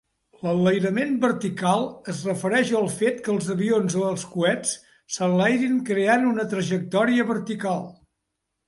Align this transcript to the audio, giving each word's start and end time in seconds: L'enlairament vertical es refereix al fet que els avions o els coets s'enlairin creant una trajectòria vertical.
L'enlairament 0.45 1.11
vertical 1.25 1.85
es 2.13 2.23
refereix 2.29 2.71
al 2.81 2.89
fet 2.95 3.21
que 3.27 3.33
els 3.35 3.51
avions 3.57 3.99
o 4.01 4.03
els 4.13 4.27
coets 4.33 4.73
s'enlairin 5.19 5.79
creant 5.93 6.29
una 6.33 6.49
trajectòria 6.57 7.33
vertical. 7.37 7.89